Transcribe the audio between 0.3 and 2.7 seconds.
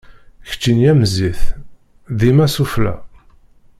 Keččini am zzit, dima s